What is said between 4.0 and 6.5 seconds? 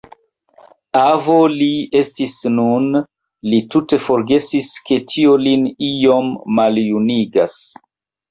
forgesis, ke tio lin iom